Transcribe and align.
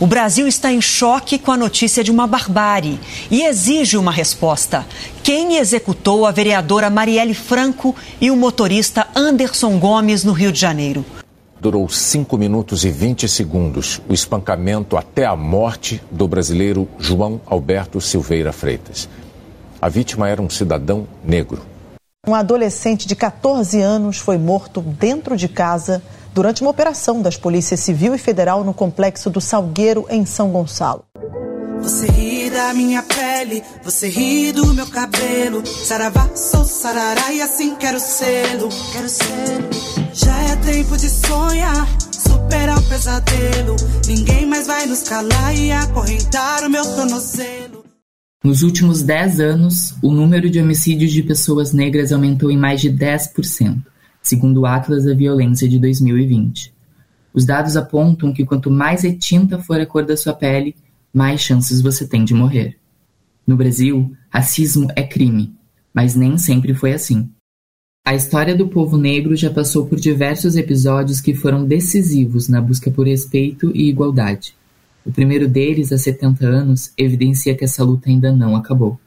O 0.00 0.06
Brasil 0.06 0.46
está 0.46 0.72
em 0.72 0.80
choque 0.80 1.40
com 1.40 1.50
a 1.50 1.56
notícia 1.56 2.04
de 2.04 2.12
uma 2.12 2.24
barbárie 2.24 3.00
e 3.28 3.42
exige 3.42 3.96
uma 3.96 4.12
resposta. 4.12 4.86
Quem 5.24 5.56
executou 5.56 6.24
a 6.24 6.30
vereadora 6.30 6.88
Marielle 6.88 7.34
Franco 7.34 7.96
e 8.20 8.30
o 8.30 8.36
motorista 8.36 9.08
Anderson 9.12 9.76
Gomes 9.76 10.22
no 10.22 10.32
Rio 10.32 10.52
de 10.52 10.60
Janeiro? 10.60 11.04
Durou 11.60 11.88
5 11.88 12.38
minutos 12.38 12.84
e 12.84 12.90
20 12.92 13.28
segundos 13.28 14.00
o 14.08 14.14
espancamento 14.14 14.96
até 14.96 15.26
a 15.26 15.34
morte 15.34 16.00
do 16.12 16.28
brasileiro 16.28 16.86
João 16.96 17.40
Alberto 17.44 18.00
Silveira 18.00 18.52
Freitas. 18.52 19.08
A 19.82 19.88
vítima 19.88 20.28
era 20.28 20.40
um 20.40 20.48
cidadão 20.48 21.08
negro. 21.24 21.62
Um 22.24 22.36
adolescente 22.36 23.08
de 23.08 23.16
14 23.16 23.80
anos 23.80 24.18
foi 24.18 24.38
morto 24.38 24.80
dentro 24.80 25.36
de 25.36 25.48
casa 25.48 26.00
durante 26.38 26.62
uma 26.62 26.70
operação 26.70 27.20
das 27.20 27.36
polícias 27.36 27.80
civil 27.80 28.14
e 28.14 28.18
federal 28.18 28.62
no 28.62 28.72
complexo 28.72 29.28
do 29.28 29.40
Salgueiro, 29.40 30.06
em 30.08 30.24
São 30.24 30.50
Gonçalo. 30.50 31.04
Você 31.80 32.06
ri 32.06 32.48
da 32.48 32.72
minha 32.72 33.02
pele, 33.02 33.60
você 33.82 34.08
ri 34.08 34.52
do 34.52 34.72
meu 34.72 34.86
cabelo. 34.86 35.66
Saravá, 35.66 36.28
sou 36.36 36.64
sarará 36.64 37.32
e 37.32 37.42
assim 37.42 37.74
quero 37.74 37.98
sê-lo. 37.98 38.68
Quero 38.92 39.08
sê-lo. 39.08 39.68
Já 40.14 40.42
é 40.44 40.54
tempo 40.54 40.96
de 40.96 41.10
sonhar, 41.10 41.88
superar 42.12 42.78
o 42.78 42.82
pesadelo. 42.82 43.74
Ninguém 44.06 44.46
mais 44.46 44.68
vai 44.68 44.86
nos 44.86 45.08
calar 45.08 45.56
e 45.56 45.72
acorrentar 45.72 46.64
o 46.64 46.70
meu 46.70 46.84
tornozelo. 46.84 47.84
Nos 48.44 48.62
últimos 48.62 49.02
10 49.02 49.40
anos, 49.40 49.96
o 50.00 50.12
número 50.12 50.48
de 50.48 50.60
homicídios 50.60 51.10
de 51.10 51.20
pessoas 51.20 51.72
negras 51.72 52.12
aumentou 52.12 52.48
em 52.48 52.56
mais 52.56 52.80
de 52.80 52.92
10% 52.92 53.82
segundo 54.28 54.60
o 54.60 54.66
Atlas 54.66 55.04
da 55.04 55.14
Violência 55.14 55.66
de 55.66 55.78
2020. 55.78 56.70
Os 57.32 57.46
dados 57.46 57.78
apontam 57.78 58.30
que 58.30 58.44
quanto 58.44 58.70
mais 58.70 59.02
retinta 59.02 59.58
for 59.58 59.80
a 59.80 59.86
cor 59.86 60.04
da 60.04 60.18
sua 60.18 60.34
pele, 60.34 60.76
mais 61.12 61.40
chances 61.40 61.80
você 61.80 62.06
tem 62.06 62.24
de 62.24 62.34
morrer. 62.34 62.76
No 63.46 63.56
Brasil, 63.56 64.14
racismo 64.28 64.88
é 64.94 65.02
crime, 65.02 65.54
mas 65.94 66.14
nem 66.14 66.36
sempre 66.36 66.74
foi 66.74 66.92
assim. 66.92 67.30
A 68.06 68.14
história 68.14 68.54
do 68.54 68.68
povo 68.68 68.98
negro 68.98 69.34
já 69.34 69.50
passou 69.50 69.86
por 69.86 69.98
diversos 69.98 70.56
episódios 70.56 71.22
que 71.22 71.34
foram 71.34 71.64
decisivos 71.64 72.48
na 72.48 72.60
busca 72.60 72.90
por 72.90 73.06
respeito 73.06 73.70
e 73.74 73.88
igualdade. 73.88 74.54
O 75.06 75.12
primeiro 75.12 75.48
deles, 75.48 75.90
há 75.90 75.96
70 75.96 76.46
anos, 76.46 76.92
evidencia 76.98 77.54
que 77.56 77.64
essa 77.64 77.82
luta 77.82 78.10
ainda 78.10 78.30
não 78.30 78.54
acabou. 78.54 79.00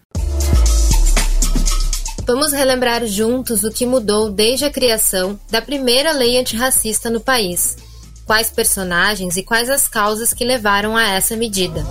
Vamos 2.33 2.53
relembrar 2.53 3.05
juntos 3.05 3.65
o 3.65 3.69
que 3.69 3.85
mudou 3.85 4.31
desde 4.31 4.63
a 4.63 4.71
criação 4.71 5.37
da 5.49 5.61
primeira 5.61 6.13
lei 6.13 6.39
antirracista 6.39 7.09
no 7.09 7.19
país. 7.19 7.75
Quais 8.25 8.49
personagens 8.49 9.35
e 9.35 9.43
quais 9.43 9.69
as 9.69 9.85
causas 9.85 10.33
que 10.33 10.45
levaram 10.45 10.95
a 10.95 11.09
essa 11.09 11.35
medida. 11.35 11.85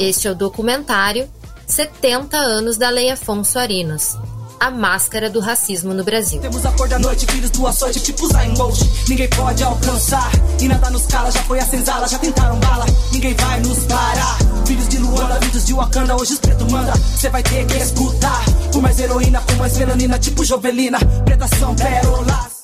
Este 0.00 0.26
é 0.26 0.30
o 0.32 0.34
documentário 0.34 1.30
70 1.68 2.36
anos 2.36 2.76
da 2.76 2.90
Lei 2.90 3.10
Afonso 3.10 3.60
Arinos, 3.60 4.16
a 4.58 4.70
máscara 4.70 5.28
do 5.28 5.40
racismo 5.40 5.92
no 5.92 6.02
Brasil. 6.04 6.40
Temos 6.40 6.64
a 6.64 6.72
cor 6.72 6.88
da 6.88 6.98
noite, 6.98 7.26
filhos 7.26 7.50
do 7.50 7.66
açoite, 7.66 8.00
tipo 8.00 8.26
Zaimoji. 8.28 8.90
Ninguém 9.08 9.28
pode 9.28 9.62
alcançar, 9.62 10.30
e 10.60 10.68
nada 10.68 10.90
nos 10.90 11.06
cala. 11.06 11.30
Já 11.30 11.42
foi 11.42 11.58
a 11.58 11.64
senzala, 11.64 12.08
já 12.08 12.18
tentaram 12.18 12.58
bala, 12.58 12.86
ninguém 13.12 13.34
vai 13.34 13.60
nos 13.60 13.78
parar. 13.84 14.38
Filhos 14.66 14.88
de 14.88 14.98
Luanda, 14.98 15.40
filhos 15.42 15.64
de 15.64 15.74
Wakanda, 15.74 16.16
hoje 16.16 16.32
os 16.34 16.38
pretos 16.38 16.70
manda. 16.70 16.92
Cê 17.18 17.28
vai 17.28 17.42
ter 17.42 17.66
que 17.66 17.76
escutar. 17.76 18.44
Por 18.72 18.82
mais 18.82 18.98
heroína, 18.98 19.40
por 19.40 19.56
mais 19.56 19.76
melanina, 19.76 20.18
tipo 20.18 20.44
Jovelina. 20.44 20.98
Preta 21.24 21.46
são 21.58 21.74
pérolas. 21.74 22.56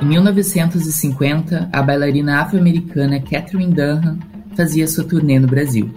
Em 0.00 0.06
1950, 0.06 1.70
a 1.72 1.82
bailarina 1.82 2.40
afro-americana 2.40 3.20
Catherine 3.20 3.74
Dunham 3.74 4.18
fazia 4.58 4.88
sua 4.88 5.04
turnê 5.04 5.38
no 5.38 5.46
Brasil. 5.46 5.88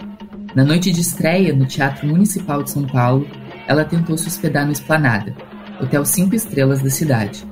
Na 0.54 0.64
noite 0.64 0.92
de 0.92 1.00
estreia 1.00 1.52
no 1.52 1.66
Teatro 1.66 2.06
Municipal 2.06 2.62
de 2.62 2.70
São 2.70 2.84
Paulo, 2.84 3.26
ela 3.66 3.84
tentou 3.84 4.16
se 4.16 4.28
hospedar 4.28 4.64
no 4.64 4.70
Esplanada, 4.70 5.34
hotel 5.80 6.04
cinco 6.04 6.36
estrelas 6.36 6.80
da 6.80 6.88
cidade, 6.88 7.44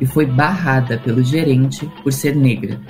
e 0.00 0.06
foi 0.06 0.24
barrada 0.24 0.96
pelo 0.96 1.24
gerente 1.24 1.90
por 2.04 2.12
ser 2.12 2.36
negra. 2.36 2.80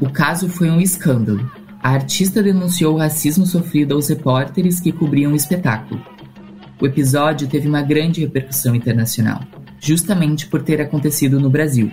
O 0.00 0.10
caso 0.10 0.48
foi 0.48 0.68
um 0.68 0.80
escândalo. 0.80 1.48
A 1.80 1.90
artista 1.90 2.42
denunciou 2.42 2.96
o 2.96 2.98
racismo 2.98 3.46
sofrido 3.46 3.94
aos 3.94 4.08
repórteres 4.08 4.80
que 4.80 4.90
cobriam 4.90 5.34
o 5.34 5.36
espetáculo. 5.36 6.02
O 6.82 6.86
episódio 6.86 7.46
teve 7.46 7.68
uma 7.68 7.82
grande 7.82 8.22
repercussão 8.22 8.74
internacional, 8.74 9.40
justamente 9.78 10.48
por 10.48 10.62
ter 10.62 10.80
acontecido 10.80 11.38
no 11.38 11.48
Brasil, 11.48 11.92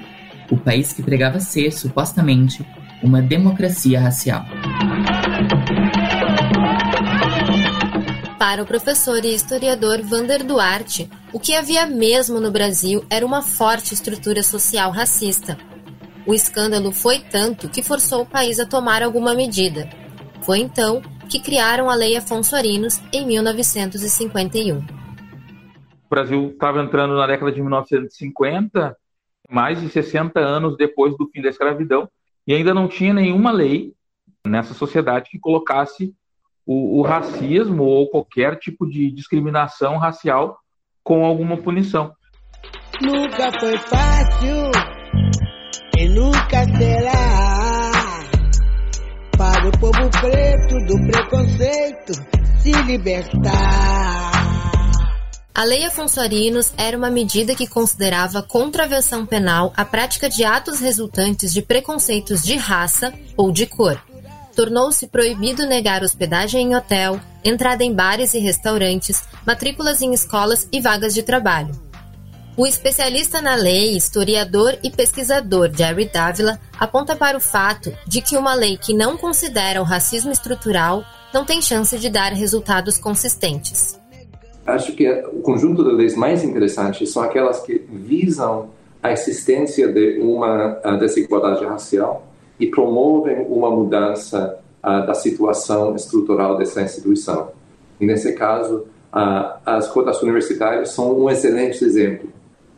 o 0.54 0.58
país 0.58 0.94
que 0.94 1.02
pregava 1.02 1.40
ser, 1.40 1.72
supostamente, 1.72 2.64
uma 3.02 3.22
democracia 3.22 4.00
racial. 4.00 4.46
Para 8.38 8.62
o 8.62 8.66
professor 8.66 9.26
e 9.26 9.34
historiador 9.34 10.04
Vander 10.04 10.46
Duarte, 10.46 11.10
o 11.34 11.40
que 11.40 11.56
havia 11.56 11.88
mesmo 11.88 12.40
no 12.40 12.52
Brasil 12.52 13.04
era 13.10 13.26
uma 13.26 13.42
forte 13.42 13.96
estrutura 13.96 14.44
social 14.44 14.92
racista. 14.92 15.58
O 16.28 16.36
escândalo 16.36 16.92
foi 16.92 17.20
tanto 17.20 17.68
que 17.68 17.82
forçou 17.82 18.22
o 18.22 18.26
país 18.26 18.60
a 18.60 18.66
tomar 18.66 19.02
alguma 19.02 19.34
medida. 19.34 19.90
Foi 20.44 20.60
então 20.60 21.02
que 21.28 21.40
criaram 21.40 21.90
a 21.90 21.96
Lei 21.96 22.16
Afonso 22.16 22.56
Arinos 22.56 23.02
em 23.12 23.26
1951. 23.26 24.78
O 24.78 24.86
Brasil 26.10 26.52
estava 26.52 26.84
entrando 26.84 27.16
na 27.16 27.26
década 27.26 27.52
de 27.52 27.60
1950 27.60 28.96
mais 29.50 29.82
de 29.82 29.90
60 29.90 30.40
anos 30.40 30.78
depois 30.78 31.16
do 31.18 31.28
fim 31.30 31.42
da 31.42 31.50
escravidão, 31.50 32.10
e 32.48 32.54
ainda 32.54 32.74
não 32.74 32.88
tinha 32.88 33.14
nenhuma 33.14 33.52
lei 33.52 33.94
nessa 34.46 34.74
sociedade 34.74 35.30
que 35.30 35.40
colocasse 35.40 36.14
o, 36.66 37.00
o 37.00 37.02
racismo 37.02 37.84
ou 37.84 38.10
qualquer 38.10 38.58
tipo 38.58 38.86
de 38.88 39.12
discriminação 39.12 39.98
racial 39.98 40.58
com 41.04 41.26
alguma 41.26 41.58
punição. 41.58 42.14
Nunca 43.02 43.52
foi 43.60 43.78
fácil 43.78 44.72
e 45.98 46.08
nunca 46.10 46.66
será 46.78 47.92
para 49.38 49.68
o 49.68 49.72
povo 49.80 50.10
preto 50.22 50.78
do 50.86 51.08
preconceito 51.08 52.14
se 52.60 52.72
libertar. 52.84 54.23
A 55.56 55.66
Lei 55.66 55.86
Afonso 55.86 56.20
Arinos 56.20 56.74
era 56.76 56.98
uma 56.98 57.12
medida 57.12 57.54
que 57.54 57.68
considerava 57.68 58.42
contravenção 58.42 59.24
penal 59.24 59.72
a 59.78 59.86
prática 59.86 60.28
de 60.28 60.44
atos 60.44 60.80
resultantes 60.80 61.54
de 61.54 61.62
preconceitos 61.62 62.42
de 62.42 62.56
raça 62.56 63.14
ou 63.38 63.52
de 63.52 63.68
cor. 63.68 64.02
Tornou-se 64.56 65.06
proibido 65.06 65.68
negar 65.68 66.02
hospedagem 66.02 66.72
em 66.72 66.76
hotel, 66.76 67.22
entrada 67.44 67.84
em 67.84 67.94
bares 67.94 68.34
e 68.34 68.40
restaurantes, 68.40 69.22
matrículas 69.46 70.02
em 70.02 70.12
escolas 70.12 70.68
e 70.72 70.82
vagas 70.82 71.14
de 71.14 71.22
trabalho. 71.22 71.80
O 72.58 72.66
especialista 72.66 73.40
na 73.40 73.54
lei, 73.54 73.96
historiador 73.96 74.80
e 74.82 74.90
pesquisador 74.90 75.72
Jerry 75.72 76.06
Davila 76.06 76.60
aponta 76.80 77.16
para 77.16 77.38
o 77.38 77.42
fato 77.42 77.96
de 78.08 78.22
que 78.22 78.36
uma 78.36 78.56
lei 78.56 78.76
que 78.76 78.94
não 78.94 79.18
considera 79.18 79.80
o 79.82 79.86
racismo 79.86 80.32
estrutural 80.32 81.06
não 81.32 81.46
tem 81.46 81.62
chance 81.62 81.96
de 82.00 82.10
dar 82.10 82.34
resultados 82.34 82.98
consistentes 82.98 83.93
acho 84.66 84.94
que 84.94 85.10
o 85.34 85.42
conjunto 85.42 85.84
de 85.84 85.92
leis 85.92 86.16
mais 86.16 86.44
interessantes 86.44 87.12
são 87.12 87.22
aquelas 87.22 87.62
que 87.62 87.84
visam 87.90 88.70
a 89.02 89.12
existência 89.12 89.92
de 89.92 90.20
uma 90.20 90.80
desigualdade 91.00 91.66
racial 91.66 92.26
e 92.60 92.68
promovem 92.68 93.46
uma 93.50 93.70
mudança 93.70 94.60
uh, 94.82 95.06
da 95.06 95.14
situação 95.14 95.96
estrutural 95.96 96.58
dessa 96.58 96.82
instituição. 96.82 97.52
E 98.00 98.06
nesse 98.06 98.34
caso, 98.34 98.86
uh, 99.14 99.60
as 99.66 99.90
cotas 99.90 100.22
universitárias 100.22 100.92
são 100.92 101.20
um 101.20 101.30
excelente 101.30 101.84
exemplo. 101.84 102.30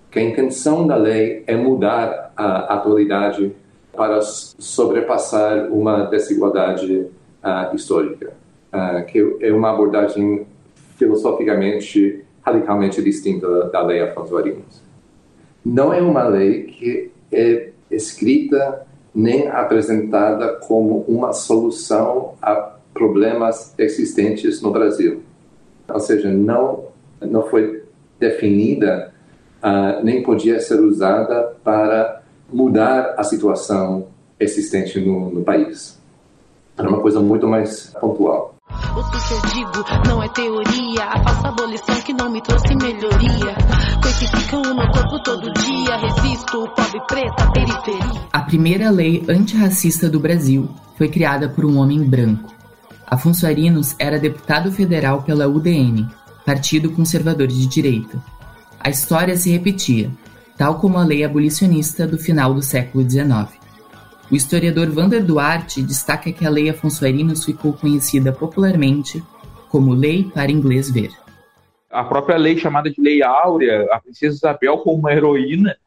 Que 0.09 0.19
a 0.19 0.23
intenção 0.23 0.87
da 0.87 0.95
lei 0.95 1.43
é 1.45 1.55
mudar 1.55 2.31
a 2.35 2.73
atualidade 2.73 3.55
para 3.95 4.21
sobrepassar 4.21 5.71
uma 5.71 6.03
desigualdade 6.05 7.05
uh, 7.43 7.75
histórica, 7.75 8.33
que 9.07 9.37
é 9.39 9.53
uma 9.53 9.71
abordagem 9.71 10.45
filosoficamente 10.95 12.23
radicalmente 12.41 13.01
distinta 13.01 13.69
da 13.69 13.81
lei 13.81 14.01
Afonso 14.01 14.37
Arinos. 14.37 14.83
Não 15.63 15.93
é 15.93 16.01
uma 16.01 16.23
lei 16.27 16.63
que 16.63 17.11
é 17.31 17.71
escrita 17.89 18.85
nem 19.13 19.47
apresentada 19.47 20.53
como 20.67 21.05
uma 21.07 21.33
solução 21.33 22.35
a 22.41 22.75
problemas 22.93 23.73
existentes 23.77 24.61
no 24.61 24.71
Brasil. 24.71 25.21
Ou 25.87 25.99
seja, 25.99 26.31
não, 26.31 26.85
não 27.21 27.43
foi 27.43 27.83
definida, 28.19 29.13
uh, 29.63 30.03
nem 30.03 30.23
podia 30.23 30.59
ser 30.59 30.79
usada 30.79 31.55
para 31.63 32.21
mudar 32.51 33.15
a 33.17 33.23
situação 33.23 34.07
existente 34.39 34.99
no, 34.99 35.29
no 35.29 35.43
país. 35.43 35.99
Era 36.77 36.89
uma 36.89 37.01
coisa 37.01 37.19
muito 37.19 37.47
mais 37.47 37.93
pontual. 37.99 38.54
O 38.69 39.03
que 39.11 39.33
eu 39.33 39.41
digo, 39.53 39.85
não 40.07 40.23
é 40.23 40.29
teoria. 40.29 41.03
A 41.03 41.23
falsa 41.23 41.47
abolição 41.49 42.01
que 42.01 42.13
não 42.13 42.31
me 42.31 42.41
trouxe 42.41 42.75
melhoria. 42.75 43.55
Meu 44.75 44.87
corpo 44.91 45.23
todo 45.23 45.53
dia. 45.53 45.97
Resisto, 45.97 46.67
pobre 46.75 47.01
preto, 47.07 47.43
a 47.43 47.51
periferia. 47.51 48.21
A 48.31 48.41
primeira 48.41 48.89
lei 48.89 49.23
antirracista 49.29 50.09
do 50.09 50.19
Brasil 50.19 50.69
foi 50.97 51.09
criada 51.09 51.49
por 51.49 51.65
um 51.65 51.77
homem 51.77 52.03
branco. 52.03 52.53
Afonso 53.05 53.45
Arinos 53.45 53.95
era 53.99 54.17
deputado 54.17 54.71
federal 54.71 55.21
pela 55.21 55.47
UDN, 55.47 56.07
Partido 56.45 56.91
Conservador 56.91 57.47
de 57.47 57.67
Direita. 57.67 58.23
A 58.79 58.89
história 58.89 59.37
se 59.37 59.51
repetia, 59.51 60.09
tal 60.57 60.79
como 60.79 60.97
a 60.97 61.03
lei 61.03 61.23
abolicionista 61.23 62.07
do 62.07 62.17
final 62.17 62.53
do 62.53 62.61
século 62.61 63.07
XIX. 63.07 63.64
O 64.31 64.35
historiador 64.35 64.89
Vander 64.89 65.23
Duarte 65.23 65.83
destaca 65.83 66.31
que 66.31 66.45
a 66.45 66.49
Lei 66.49 66.67
Afonso 66.67 67.05
Arinos 67.05 67.45
ficou 67.45 67.73
conhecida 67.73 68.31
popularmente 68.31 69.23
como 69.69 69.93
Lei 69.93 70.23
para 70.33 70.51
Inglês 70.51 70.89
Ver. 70.89 71.11
A 71.91 72.03
própria 72.03 72.35
lei 72.35 72.57
chamada 72.57 72.89
de 72.89 72.99
Lei 72.99 73.21
Áurea, 73.21 73.87
a 73.91 73.99
Princesa 73.99 74.35
Isabel 74.35 74.79
como 74.79 74.97
uma 74.97 75.13
heroína, 75.13 75.77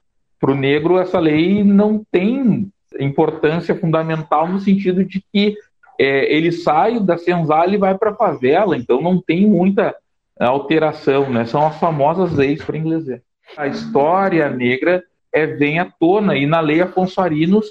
para 0.40 0.52
o 0.52 0.55
negro 0.55 0.99
essa 0.99 1.19
lei 1.19 1.64
não 1.64 2.05
tem 2.12 2.70
importância 3.00 3.75
fundamental 3.75 4.49
no 4.49 4.61
sentido 4.61 5.05
de 5.05 5.23
que 5.32 5.56
é, 5.99 6.32
ele 6.32 6.52
sai 6.52 7.00
da 7.00 7.19
senzala 7.19 7.75
e 7.75 7.76
vai 7.76 7.99
para 7.99 8.11
a 8.11 8.14
favela, 8.14 8.76
então 8.76 9.02
não 9.02 9.20
tem 9.20 9.46
muita 9.49 9.96
alteração, 10.38 11.29
né? 11.29 11.44
São 11.44 11.67
as 11.67 11.76
famosas 11.81 12.32
leis 12.32 12.62
para 12.62 12.79
inglês. 12.79 13.05
A 13.56 13.67
história 13.67 14.49
negra 14.49 15.02
é, 15.32 15.44
vem 15.44 15.81
à 15.81 15.85
tona 15.85 16.37
e 16.37 16.46
na 16.46 16.61
lei 16.61 16.81
Afonso 16.81 17.20
Arinos 17.20 17.67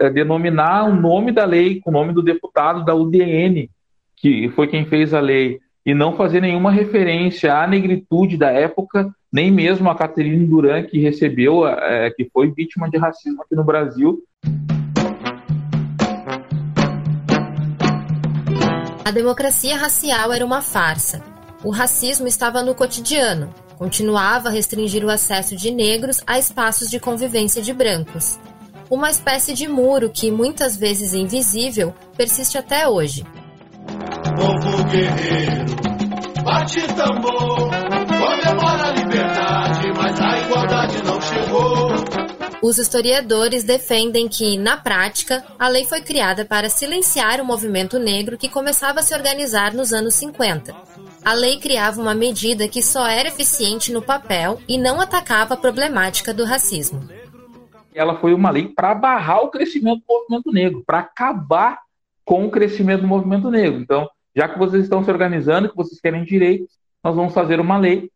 é, 0.00 0.08
denominar 0.08 0.88
o 0.88 0.94
nome 0.94 1.32
da 1.32 1.44
lei 1.44 1.80
com 1.80 1.90
o 1.90 1.92
nome 1.92 2.12
do 2.12 2.22
deputado 2.22 2.84
da 2.84 2.94
UDN, 2.94 3.68
que 4.16 4.48
foi 4.50 4.66
quem 4.68 4.86
fez 4.86 5.12
a 5.12 5.20
lei, 5.20 5.58
e 5.84 5.94
não 5.94 6.16
fazer 6.16 6.40
nenhuma 6.40 6.70
referência 6.70 7.54
à 7.54 7.66
negritude 7.66 8.36
da 8.36 8.50
época, 8.50 9.08
nem 9.32 9.52
mesmo 9.52 9.88
a 9.88 9.94
Caterine 9.94 10.46
Duran, 10.46 10.82
que 10.82 10.98
recebeu, 10.98 11.66
é, 11.66 12.10
que 12.10 12.28
foi 12.32 12.50
vítima 12.50 12.90
de 12.90 12.96
racismo 12.96 13.42
aqui 13.42 13.54
no 13.54 13.62
Brasil. 13.62 14.22
A 19.04 19.10
democracia 19.12 19.76
racial 19.76 20.32
era 20.32 20.44
uma 20.44 20.60
farsa. 20.60 21.22
O 21.62 21.70
racismo 21.70 22.26
estava 22.26 22.62
no 22.62 22.74
cotidiano, 22.74 23.50
continuava 23.78 24.48
a 24.48 24.52
restringir 24.52 25.04
o 25.04 25.10
acesso 25.10 25.54
de 25.54 25.70
negros 25.70 26.22
a 26.26 26.38
espaços 26.38 26.88
de 26.88 26.98
convivência 26.98 27.62
de 27.62 27.72
brancos 27.72 28.38
uma 28.90 29.10
espécie 29.10 29.52
de 29.52 29.68
muro 29.68 30.10
que, 30.10 30.30
muitas 30.30 30.76
vezes 30.76 31.14
invisível, 31.14 31.94
persiste 32.16 32.58
até 32.58 32.88
hoje. 32.88 33.24
Povo 34.36 34.84
guerreiro, 34.84 35.76
bate 36.44 36.82
tambor, 36.94 37.70
comemora 38.18 38.88
a 38.88 38.92
liberdade, 38.92 39.92
mas 39.96 40.20
a 40.20 40.38
igualdade 40.40 41.02
não 41.04 41.20
chegou. 41.20 42.26
Os 42.62 42.78
historiadores 42.78 43.62
defendem 43.62 44.28
que, 44.28 44.58
na 44.58 44.76
prática, 44.76 45.44
a 45.58 45.68
lei 45.68 45.84
foi 45.84 46.00
criada 46.00 46.44
para 46.44 46.68
silenciar 46.68 47.40
o 47.40 47.44
movimento 47.44 47.98
negro 47.98 48.36
que 48.36 48.48
começava 48.48 49.00
a 49.00 49.02
se 49.02 49.14
organizar 49.14 49.72
nos 49.72 49.92
anos 49.92 50.14
50. 50.14 50.74
A 51.24 51.32
lei 51.32 51.58
criava 51.58 52.00
uma 52.00 52.14
medida 52.14 52.66
que 52.66 52.82
só 52.82 53.06
era 53.06 53.28
eficiente 53.28 53.92
no 53.92 54.02
papel 54.02 54.60
e 54.66 54.78
não 54.78 55.00
atacava 55.00 55.54
a 55.54 55.56
problemática 55.56 56.32
do 56.34 56.44
racismo 56.44 57.08
ela 57.96 58.16
foi 58.16 58.34
uma 58.34 58.50
lei 58.50 58.68
para 58.68 58.94
barrar 58.94 59.42
o 59.42 59.48
crescimento 59.48 60.00
do 60.00 60.14
movimento 60.14 60.52
negro, 60.52 60.84
para 60.86 60.98
acabar 61.00 61.80
com 62.24 62.44
o 62.44 62.50
crescimento 62.50 63.00
do 63.00 63.06
movimento 63.06 63.50
negro. 63.50 63.80
Então, 63.80 64.08
já 64.34 64.48
que 64.48 64.58
vocês 64.58 64.82
estão 64.84 65.02
se 65.02 65.10
organizando, 65.10 65.70
que 65.70 65.76
vocês 65.76 66.00
querem 66.00 66.24
direitos, 66.24 66.68
nós 67.02 67.16
vamos 67.16 67.32
fazer 67.32 67.58
uma 67.58 67.78
lei, 67.78 68.10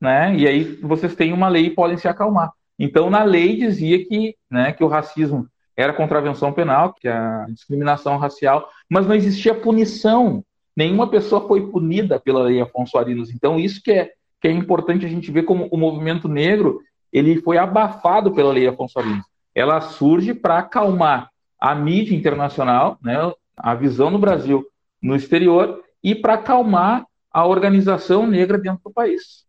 né? 0.00 0.34
E 0.36 0.46
aí 0.46 0.64
vocês 0.82 1.16
têm 1.16 1.32
uma 1.32 1.48
lei 1.48 1.66
e 1.66 1.70
podem 1.70 1.96
se 1.96 2.06
acalmar. 2.06 2.52
Então, 2.78 3.10
na 3.10 3.24
lei 3.24 3.56
dizia 3.56 4.04
que, 4.06 4.36
né, 4.50 4.72
que 4.72 4.84
o 4.84 4.88
racismo 4.88 5.48
era 5.76 5.92
contravenção 5.92 6.52
penal, 6.52 6.92
que 6.92 7.08
a 7.08 7.46
discriminação 7.48 8.16
racial, 8.16 8.68
mas 8.88 9.06
não 9.06 9.14
existia 9.14 9.54
punição. 9.54 10.44
Nenhuma 10.76 11.08
pessoa 11.08 11.46
foi 11.46 11.66
punida 11.68 12.20
pela 12.20 12.42
lei 12.44 12.60
Afonso 12.60 12.96
Arinos. 12.96 13.30
Então, 13.30 13.58
isso 13.58 13.80
que 13.82 13.92
é, 13.92 14.12
que 14.40 14.48
é 14.48 14.52
importante 14.52 15.04
a 15.06 15.08
gente 15.08 15.30
ver 15.32 15.44
como 15.44 15.68
o 15.70 15.76
movimento 15.76 16.28
negro 16.28 16.80
ele 17.14 17.40
foi 17.40 17.56
abafado 17.56 18.34
pela 18.34 18.52
lei 18.52 18.66
Afonso 18.66 18.98
Arinos. 18.98 19.24
Ela 19.54 19.80
surge 19.80 20.34
para 20.34 20.58
acalmar 20.58 21.30
a 21.60 21.72
mídia 21.72 22.16
internacional, 22.16 22.98
né, 23.00 23.32
a 23.56 23.72
visão 23.72 24.10
no 24.10 24.18
Brasil 24.18 24.66
no 25.00 25.14
exterior 25.14 25.80
e 26.02 26.12
para 26.12 26.34
acalmar 26.34 27.06
a 27.32 27.46
organização 27.46 28.26
negra 28.26 28.58
dentro 28.58 28.80
do 28.84 28.92
país. 28.92 29.44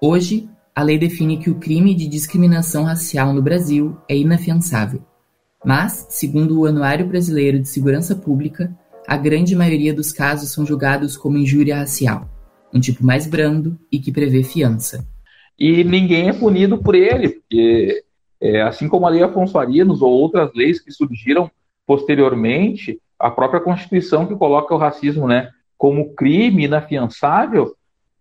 Hoje, 0.00 0.48
a 0.74 0.82
lei 0.82 0.98
define 0.98 1.38
que 1.38 1.50
o 1.50 1.58
crime 1.58 1.94
de 1.94 2.06
discriminação 2.08 2.84
racial 2.84 3.32
no 3.34 3.42
Brasil 3.42 3.96
é 4.08 4.16
inafiançável. 4.16 5.02
Mas, 5.64 6.06
segundo 6.10 6.60
o 6.60 6.66
Anuário 6.66 7.06
Brasileiro 7.06 7.58
de 7.58 7.68
Segurança 7.68 8.14
Pública, 8.14 8.74
a 9.06 9.16
grande 9.16 9.54
maioria 9.54 9.94
dos 9.94 10.12
casos 10.12 10.50
são 10.50 10.66
julgados 10.66 11.16
como 11.16 11.38
injúria 11.38 11.76
racial, 11.76 12.28
um 12.72 12.80
tipo 12.80 13.04
mais 13.04 13.26
brando 13.26 13.78
e 13.90 13.98
que 13.98 14.12
prevê 14.12 14.42
fiança. 14.42 15.06
E 15.58 15.84
ninguém 15.84 16.28
é 16.28 16.32
punido 16.32 16.78
por 16.78 16.94
ele, 16.94 17.28
porque 17.28 18.04
é, 18.40 18.62
assim 18.62 18.88
como 18.88 19.06
a 19.06 19.10
Lei 19.10 19.22
Afonso 19.22 19.58
Arinos 19.58 20.02
ou 20.02 20.10
outras 20.10 20.50
leis 20.54 20.80
que 20.80 20.90
surgiram 20.90 21.50
posteriormente, 21.86 23.00
a 23.18 23.30
própria 23.30 23.60
Constituição 23.60 24.26
que 24.26 24.34
coloca 24.34 24.74
o 24.74 24.78
racismo 24.78 25.28
né, 25.28 25.50
como 25.78 26.14
crime 26.14 26.64
inafiançável, 26.64 27.75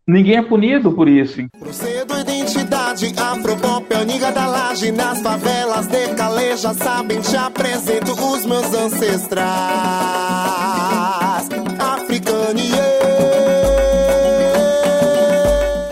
ninguém 0.07 0.37
é 0.37 0.41
punido 0.41 0.91
por 0.91 1.07
isso. 1.07 1.47
Procedo 1.59 2.19
identidade 2.19 3.13
afropop, 3.17 3.93
aniga 3.93 4.31
da 4.31 4.47
laje, 4.47 4.91
nas 4.91 5.21
favelas 5.21 5.87
de 5.87 6.15
caleja, 6.15 6.73
sabem, 6.73 7.19
te 7.21 7.35
apresento 7.35 8.11
os 8.13 8.45
meus 8.45 8.73
ancestrais. 8.73 10.15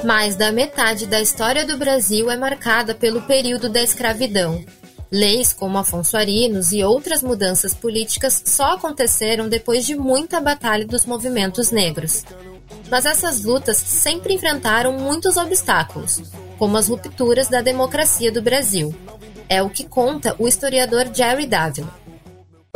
Mais 0.06 0.36
da 0.36 0.52
metade 0.52 1.08
da 1.08 1.20
história 1.20 1.66
do 1.66 1.78
Brasil 1.78 2.30
é 2.30 2.38
marcada 2.38 2.94
pelo 2.94 3.22
período 3.24 3.68
da 3.68 3.82
escravidão. 3.82 4.64
Leis 5.12 5.52
como 5.52 5.78
Afonso 5.78 6.16
Arinos 6.16 6.72
e 6.72 6.84
outras 6.84 7.22
mudanças 7.22 7.74
políticas 7.74 8.42
só 8.46 8.74
aconteceram 8.74 9.50
depois 9.50 9.86
de 9.86 9.96
muita 9.96 10.40
batalha 10.40 10.86
dos 10.86 11.06
movimentos 11.06 11.72
negros. 11.72 12.24
Mas 12.94 13.08
essas 13.08 13.44
lutas 13.44 13.78
sempre 13.78 14.36
enfrentaram 14.36 14.94
muitos 14.94 15.36
obstáculos, 15.36 16.22
como 16.60 16.78
as 16.78 16.90
rupturas 16.90 17.50
da 17.50 17.60
democracia 17.60 18.32
do 18.32 18.40
Brasil. 18.40 18.94
É 19.50 19.64
o 19.64 19.70
que 19.72 19.90
conta 19.90 20.36
o 20.38 20.48
historiador 20.48 21.06
Jerry 21.12 21.48
Davila. 21.48 21.90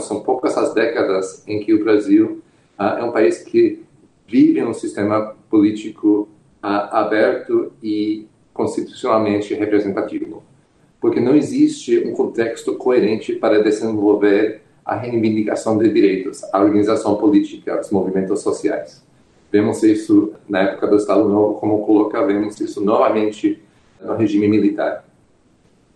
São 0.01 0.23
poucas 0.23 0.57
as 0.57 0.73
décadas 0.73 1.43
em 1.47 1.59
que 1.59 1.71
o 1.71 1.83
Brasil 1.83 2.41
ah, 2.79 2.97
é 2.99 3.03
um 3.03 3.11
país 3.11 3.43
que 3.43 3.85
vive 4.25 4.63
um 4.63 4.73
sistema 4.73 5.35
político 5.51 6.27
aberto 6.63 7.71
e 7.83 8.25
constitucionalmente 8.55 9.53
representativo, 9.53 10.41
porque 10.99 11.19
não 11.19 11.35
existe 11.35 11.99
um 11.99 12.13
contexto 12.13 12.73
coerente 12.73 13.33
para 13.33 13.61
desenvolver 13.61 14.63
a 14.83 14.95
reivindicação 14.95 15.77
de 15.77 15.93
direitos, 15.93 16.43
a 16.51 16.59
organização 16.59 17.17
política, 17.17 17.79
os 17.79 17.91
movimentos 17.91 18.41
sociais. 18.41 19.05
Vemos 19.51 19.81
isso 19.83 20.33
na 20.47 20.61
época 20.61 20.87
do 20.87 20.97
Estado 20.97 21.27
Novo, 21.27 21.55
como 21.55 21.85
coloca, 21.85 22.25
vemos 22.25 22.59
isso 22.59 22.83
novamente 22.83 23.61
no 24.01 24.15
regime 24.15 24.47
militar. 24.47 25.05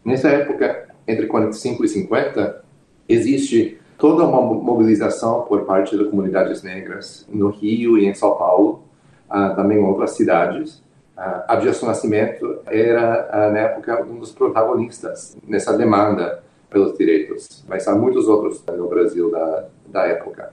Nessa 0.04 0.30
época, 0.30 0.88
entre 1.08 1.28
45 1.28 1.86
e 1.86 1.88
50, 1.88 2.64
existe 3.08 3.78
toda 3.98 4.24
uma 4.24 4.42
mobilização 4.42 5.44
por 5.44 5.66
parte 5.66 5.96
das 5.96 6.10
comunidades 6.10 6.64
negras 6.64 7.28
no 7.30 7.50
Rio 7.50 7.98
e 7.98 8.06
em 8.06 8.14
São 8.14 8.36
Paulo 8.36 8.84
uh, 9.30 9.56
também 9.56 9.78
em 9.78 9.84
outras 9.84 10.12
cidades. 10.12 10.82
Uh, 11.16 11.86
Nascimento 11.86 12.60
era, 12.66 13.30
uh, 13.32 13.54
na 13.54 13.60
época, 13.60 14.04
um 14.04 14.18
dos 14.18 14.32
protagonistas 14.32 15.38
nessa 15.48 15.78
demanda 15.78 16.42
pelos 16.70 16.98
direitos, 16.98 17.64
mas 17.68 17.88
há 17.88 17.94
muitos 17.94 18.28
outros 18.28 18.64
no 18.76 18.88
Brasil 18.88 19.30
da, 19.30 19.66
da 19.88 20.08
época. 20.08 20.52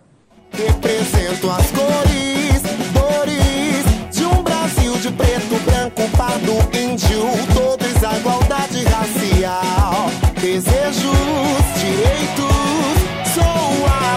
Represento 0.51 1.49
as 1.51 1.71
cores, 1.71 2.48
de 4.11 4.25
um 4.25 4.43
Brasil 4.43 4.93
de 4.99 5.11
preto, 5.13 5.59
branco, 5.65 6.03
pardo, 6.17 6.53
índio, 6.77 7.25
todos 7.55 8.05
a 8.05 8.19
igualdade 8.19 8.85
racial, 8.85 10.11
desejos, 10.41 11.13
direitos, 11.79 13.35
sou 13.35 13.87
a 13.87 14.09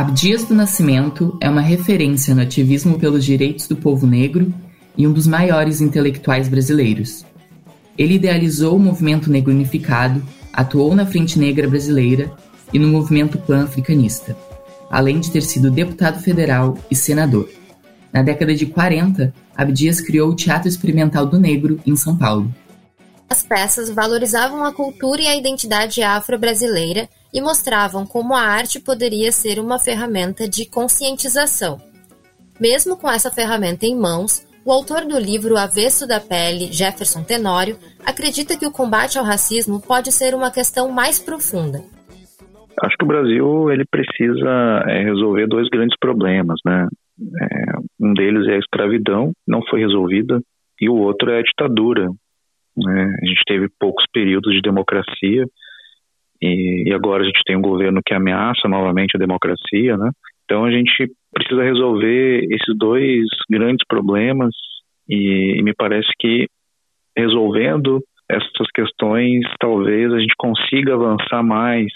Abdias 0.00 0.44
do 0.44 0.54
Nascimento 0.54 1.38
é 1.40 1.48
uma 1.48 1.60
referência 1.60 2.34
no 2.34 2.42
ativismo 2.42 2.98
pelos 2.98 3.24
direitos 3.24 3.66
do 3.66 3.76
povo 3.76 4.06
negro 4.06 4.52
e 4.96 5.06
um 5.06 5.12
dos 5.12 5.26
maiores 5.26 5.80
intelectuais 5.80 6.48
brasileiros. 6.48 7.24
Ele 7.96 8.14
idealizou 8.14 8.76
o 8.76 8.80
movimento 8.80 9.30
negro 9.30 9.52
unificado, 9.52 10.22
atuou 10.52 10.94
na 10.94 11.06
Frente 11.06 11.38
Negra 11.38 11.68
Brasileira 11.68 12.30
e 12.72 12.78
no 12.78 12.88
movimento 12.88 13.38
pan-africanista, 13.38 14.36
além 14.90 15.20
de 15.20 15.30
ter 15.30 15.42
sido 15.42 15.70
deputado 15.70 16.20
federal 16.20 16.76
e 16.90 16.94
senador. 16.94 17.48
Na 18.12 18.22
década 18.22 18.54
de 18.54 18.66
40, 18.66 19.32
Abdias 19.54 20.00
criou 20.00 20.30
o 20.30 20.36
Teatro 20.36 20.68
Experimental 20.68 21.26
do 21.26 21.38
Negro, 21.38 21.80
em 21.86 21.96
São 21.96 22.16
Paulo. 22.16 22.52
As 23.28 23.42
peças 23.42 23.90
valorizavam 23.90 24.64
a 24.64 24.72
cultura 24.72 25.22
e 25.22 25.26
a 25.26 25.36
identidade 25.36 26.02
afro-brasileira 26.02 27.08
e 27.32 27.40
mostravam 27.40 28.06
como 28.06 28.34
a 28.34 28.40
arte 28.40 28.78
poderia 28.78 29.32
ser 29.32 29.58
uma 29.58 29.78
ferramenta 29.78 30.48
de 30.48 30.64
conscientização. 30.64 31.80
Mesmo 32.58 32.96
com 32.96 33.10
essa 33.10 33.30
ferramenta 33.30 33.84
em 33.84 33.96
mãos, 33.96 34.46
o 34.64 34.72
autor 34.72 35.04
do 35.04 35.18
livro 35.18 35.56
Avesso 35.56 36.06
da 36.06 36.18
Pele, 36.18 36.72
Jefferson 36.72 37.22
Tenório, 37.22 37.78
acredita 38.04 38.56
que 38.56 38.66
o 38.66 38.70
combate 38.70 39.18
ao 39.18 39.24
racismo 39.24 39.80
pode 39.80 40.10
ser 40.10 40.34
uma 40.34 40.50
questão 40.50 40.88
mais 40.90 41.18
profunda. 41.18 41.84
Acho 42.82 42.96
que 42.96 43.04
o 43.04 43.08
Brasil 43.08 43.70
ele 43.70 43.84
precisa 43.90 44.84
é, 44.86 45.02
resolver 45.02 45.46
dois 45.46 45.68
grandes 45.68 45.96
problemas, 45.98 46.60
né? 46.64 46.88
É, 47.18 47.72
um 47.98 48.12
deles 48.12 48.46
é 48.48 48.56
a 48.56 48.58
escravidão, 48.58 49.32
não 49.48 49.62
foi 49.66 49.80
resolvida, 49.80 50.40
e 50.80 50.88
o 50.88 50.94
outro 50.94 51.30
é 51.30 51.38
a 51.38 51.42
ditadura. 51.42 52.08
Né? 52.76 53.16
A 53.22 53.26
gente 53.26 53.40
teve 53.46 53.68
poucos 53.80 54.04
períodos 54.12 54.54
de 54.54 54.60
democracia 54.60 55.46
e, 56.42 56.84
e 56.86 56.92
agora 56.92 57.22
a 57.22 57.26
gente 57.26 57.40
tem 57.46 57.56
um 57.56 57.62
governo 57.62 58.02
que 58.04 58.12
ameaça 58.12 58.68
novamente 58.68 59.16
a 59.16 59.18
democracia, 59.18 59.96
né? 59.96 60.10
Então 60.44 60.64
a 60.64 60.70
gente 60.70 61.10
precisa 61.32 61.62
resolver 61.62 62.46
esses 62.50 62.76
dois 62.76 63.26
grandes 63.50 63.84
problemas 63.88 64.54
e, 65.08 65.56
e 65.58 65.62
me 65.62 65.74
parece 65.74 66.08
que 66.18 66.46
resolvendo 67.16 68.02
essas 68.28 68.70
questões, 68.74 69.40
talvez 69.58 70.12
a 70.12 70.18
gente 70.18 70.34
consiga 70.36 70.94
avançar 70.94 71.42
mais 71.42 71.86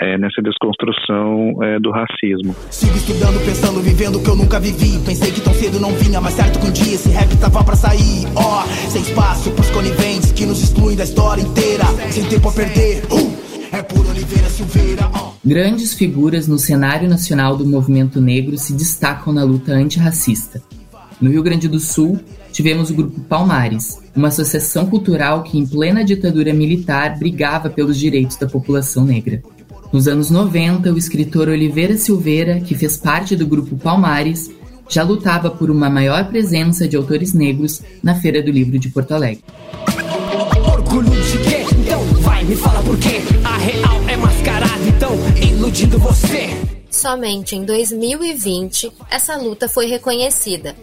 é, 0.00 0.18
nessa 0.18 0.42
desconstrução 0.42 1.62
é, 1.62 1.78
do 1.78 1.90
racismo. 1.90 2.54
Sigo 2.70 2.96
estudando, 2.96 3.44
pensando, 3.44 3.80
vivendo 3.80 4.16
o 4.16 4.22
que 4.22 4.28
eu 4.28 4.36
nunca 4.36 4.58
vivi. 4.58 4.98
Pensei 5.04 5.30
que 5.30 5.40
tão 5.40 5.54
cedo 5.54 5.78
não 5.80 5.92
vinha, 5.92 6.20
mas 6.20 6.34
certo 6.34 6.58
que 6.58 6.66
um 6.66 6.72
dia 6.72 6.94
esse 6.94 7.08
rap 7.10 7.36
tava 7.38 7.62
pra 7.62 7.76
sair. 7.76 8.26
Ó, 8.34 8.62
oh, 8.62 8.90
sem 8.90 9.02
espaço 9.02 9.50
pros 9.52 9.70
coniventes 9.70 10.32
que 10.32 10.46
nos 10.46 10.62
excluem 10.62 10.96
da 10.96 11.04
história 11.04 11.42
inteira. 11.42 11.84
Sem 12.10 12.24
tempo 12.24 12.48
a 12.48 12.52
perder. 12.52 13.04
Uh! 13.10 13.34
É 13.72 13.82
por 13.82 14.06
Oliveira 14.06 14.48
Silveira. 14.48 15.10
Oh. 15.14 15.32
Grandes 15.44 15.94
figuras 15.94 16.48
no 16.48 16.58
cenário 16.58 17.08
nacional 17.08 17.56
do 17.56 17.66
movimento 17.66 18.20
negro 18.20 18.56
se 18.56 18.72
destacam 18.72 19.32
na 19.32 19.44
luta 19.44 19.72
antirracista. 19.72 20.62
No 21.20 21.30
Rio 21.30 21.42
Grande 21.42 21.68
do 21.68 21.78
Sul, 21.78 22.18
tivemos 22.52 22.90
o 22.90 22.94
grupo 22.94 23.20
Palmares, 23.20 24.00
uma 24.14 24.28
associação 24.28 24.86
cultural 24.86 25.42
que, 25.42 25.58
em 25.58 25.66
plena 25.66 26.04
ditadura 26.04 26.52
militar, 26.52 27.18
brigava 27.18 27.70
pelos 27.70 27.98
direitos 27.98 28.36
da 28.36 28.46
população 28.46 29.04
negra. 29.04 29.42
Nos 29.94 30.08
anos 30.08 30.28
90, 30.28 30.92
o 30.92 30.98
escritor 30.98 31.46
Oliveira 31.46 31.96
Silveira, 31.96 32.58
que 32.58 32.74
fez 32.74 32.96
parte 32.96 33.36
do 33.36 33.46
grupo 33.46 33.76
Palmares, 33.76 34.50
já 34.88 35.04
lutava 35.04 35.52
por 35.52 35.70
uma 35.70 35.88
maior 35.88 36.26
presença 36.26 36.88
de 36.88 36.96
autores 36.96 37.32
negros 37.32 37.80
na 38.02 38.16
Feira 38.16 38.42
do 38.42 38.50
Livro 38.50 38.76
de 38.76 38.88
Porto 38.88 39.12
Alegre. 39.14 39.44
Orgulho 40.66 41.08
de 41.08 41.38
quê? 41.38 41.64
Então 41.78 42.04
vai, 42.22 42.42
me 42.42 42.56
fala 42.56 42.82
por 42.82 42.98
quê. 42.98 43.20
A 43.44 43.56
real 43.56 44.08
é 44.08 44.16
mascarada, 44.16 44.82
então 44.84 45.12
iludindo 45.40 45.96
você. 46.00 46.48
Somente 46.90 47.54
em 47.54 47.64
2020, 47.64 48.90
essa 49.08 49.36
luta 49.36 49.68
foi 49.68 49.86
reconhecida. 49.86 50.74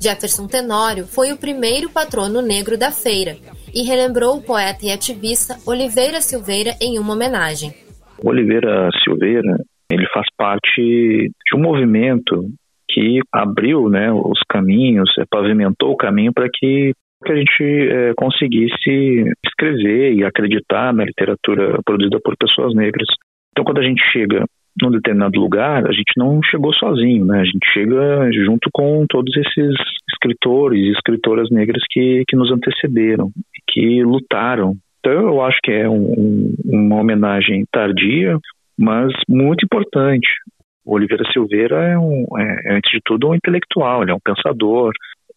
Jefferson 0.00 0.46
Tenório 0.46 1.06
foi 1.06 1.32
o 1.32 1.36
primeiro 1.36 1.90
patrono 1.90 2.40
negro 2.40 2.78
da 2.78 2.90
feira 2.90 3.36
e 3.74 3.82
relembrou 3.82 4.38
o 4.38 4.40
poeta 4.40 4.86
e 4.86 4.90
ativista 4.90 5.58
Oliveira 5.66 6.22
Silveira 6.22 6.74
em 6.80 6.98
uma 6.98 7.12
homenagem. 7.12 7.83
Oliveira 8.22 8.90
Silveira, 9.02 9.56
ele 9.90 10.06
faz 10.12 10.26
parte 10.36 10.80
de 10.80 11.56
um 11.56 11.60
movimento 11.60 12.44
que 12.88 13.20
abriu 13.32 13.88
né, 13.88 14.12
os 14.12 14.40
caminhos, 14.48 15.10
é, 15.18 15.24
pavimentou 15.28 15.92
o 15.92 15.96
caminho 15.96 16.32
para 16.32 16.48
que, 16.52 16.92
que 17.24 17.32
a 17.32 17.36
gente 17.36 17.62
é, 17.62 18.12
conseguisse 18.16 19.24
escrever 19.44 20.14
e 20.14 20.24
acreditar 20.24 20.92
na 20.92 21.04
literatura 21.04 21.80
produzida 21.84 22.20
por 22.22 22.36
pessoas 22.36 22.74
negras. 22.74 23.08
Então, 23.52 23.64
quando 23.64 23.78
a 23.78 23.82
gente 23.82 24.02
chega 24.12 24.44
num 24.80 24.90
determinado 24.90 25.38
lugar, 25.38 25.86
a 25.86 25.92
gente 25.92 26.12
não 26.16 26.40
chegou 26.42 26.72
sozinho, 26.74 27.24
né? 27.24 27.40
A 27.40 27.44
gente 27.44 27.66
chega 27.72 28.30
junto 28.44 28.68
com 28.72 29.06
todos 29.08 29.34
esses 29.36 29.74
escritores 30.12 30.80
e 30.80 30.90
escritoras 30.90 31.48
negras 31.50 31.82
que, 31.90 32.24
que 32.28 32.36
nos 32.36 32.50
antecederam, 32.50 33.30
que 33.68 34.02
lutaram 34.02 34.74
então, 35.04 35.28
eu 35.28 35.42
acho 35.42 35.58
que 35.62 35.70
é 35.70 35.86
um, 35.86 36.54
uma 36.64 36.96
homenagem 36.96 37.66
tardia, 37.70 38.38
mas 38.78 39.12
muito 39.28 39.62
importante. 39.62 40.26
O 40.82 40.94
Oliveira 40.94 41.24
Silveira 41.30 41.76
é, 41.76 41.98
um, 41.98 42.24
é, 42.38 42.56
é, 42.64 42.76
antes 42.76 42.90
de 42.90 43.00
tudo, 43.04 43.28
um 43.28 43.34
intelectual, 43.34 44.02
ele 44.02 44.12
é 44.12 44.14
um 44.14 44.20
pensador. 44.24 44.92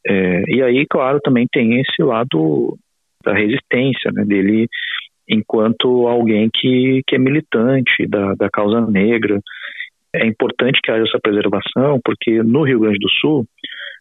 É, 0.08 0.44
e 0.48 0.64
aí, 0.64 0.86
claro, 0.90 1.20
também 1.22 1.46
tem 1.52 1.82
esse 1.82 2.02
lado 2.02 2.78
da 3.26 3.34
resistência 3.34 4.10
né, 4.14 4.24
dele 4.24 4.70
enquanto 5.28 6.08
alguém 6.08 6.50
que, 6.54 7.02
que 7.06 7.18
é 7.18 7.20
militante 7.20 8.08
da, 8.08 8.36
da 8.36 8.50
causa 8.50 8.80
negra. 8.90 9.38
É 10.16 10.26
importante 10.26 10.80
que 10.82 10.90
haja 10.90 11.04
essa 11.04 11.20
preservação, 11.22 12.00
porque 12.06 12.42
no 12.42 12.64
Rio 12.64 12.80
Grande 12.80 13.00
do 13.00 13.10
Sul 13.20 13.46